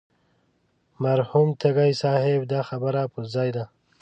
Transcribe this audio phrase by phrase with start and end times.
[1.03, 3.65] مرحوم تږي صاحب دا خبره پر ځای ده.